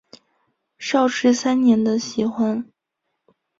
[0.79, 2.65] 绍治三年的喜欢。